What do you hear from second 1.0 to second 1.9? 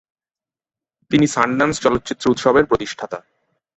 তিনি সানড্যান্স